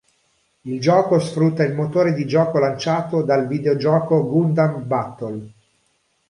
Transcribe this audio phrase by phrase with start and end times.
[0.61, 5.51] Il gioco sfrutta il motore di gioco lanciato dal videogioco "Gundam Battle".